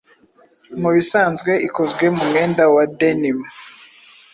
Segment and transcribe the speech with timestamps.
[0.81, 3.39] mubisanzwe ikozwe mu mwenda wa denim